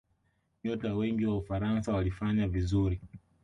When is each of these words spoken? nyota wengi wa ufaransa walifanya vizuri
nyota 0.63 0.93
wengi 0.95 1.25
wa 1.25 1.37
ufaransa 1.37 1.93
walifanya 1.93 2.47
vizuri 2.47 3.01